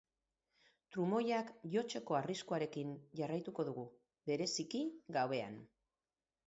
[0.95, 3.85] Trumoiak jotzeko arriskuarekin jarraituko dugu,
[4.33, 4.85] bereziki
[5.19, 5.63] gabean.